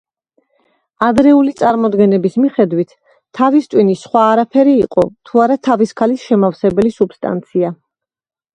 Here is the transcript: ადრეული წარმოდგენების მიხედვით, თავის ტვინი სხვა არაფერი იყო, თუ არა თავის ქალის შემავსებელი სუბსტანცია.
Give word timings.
ადრეული 1.07 1.51
წარმოდგენების 1.59 2.37
მიხედვით, 2.45 2.95
თავის 3.41 3.69
ტვინი 3.75 3.97
სხვა 4.05 4.25
არაფერი 4.31 4.75
იყო, 4.87 5.05
თუ 5.31 5.45
არა 5.47 5.61
თავის 5.71 5.97
ქალის 6.03 6.27
შემავსებელი 6.33 6.97
სუბსტანცია. 6.99 7.75